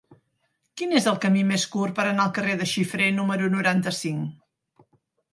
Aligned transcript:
Quin 0.81 0.93
és 0.99 1.05
el 1.09 1.17
camí 1.25 1.41
més 1.49 1.65
curt 1.75 1.93
per 1.99 2.05
anar 2.11 2.23
al 2.23 2.33
carrer 2.37 2.55
de 2.61 2.67
Xifré 2.71 3.09
número 3.19 3.51
noranta-cinc? 3.57 4.87